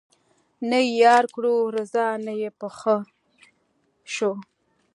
[0.69, 2.97] نه یې یار کړلو رضا نه یې په ښه
[4.13, 4.31] شو